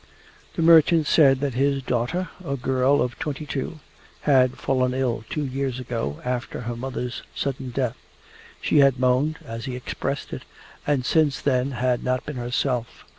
The 0.55 0.63
merchant 0.63 1.05
said 1.05 1.41
that 1.41 1.53
his 1.53 1.83
daughter, 1.83 2.29
a 2.43 2.57
girl 2.57 3.03
of 3.03 3.19
twenty 3.19 3.45
two, 3.45 3.81
had 4.21 4.57
fallen 4.57 4.95
ill 4.95 5.23
two 5.29 5.45
years 5.45 5.79
ago, 5.79 6.19
after 6.25 6.61
her 6.61 6.75
mother's 6.75 7.21
sudden 7.35 7.69
death. 7.69 7.97
She 8.59 8.79
had 8.79 8.97
moaned 8.99 9.37
(as 9.45 9.65
he 9.65 9.75
expressed 9.75 10.33
it) 10.33 10.41
and 10.87 11.05
since 11.05 11.39
then 11.39 11.73
had 11.73 12.03
not 12.03 12.25
been 12.25 12.37
herself. 12.37 13.05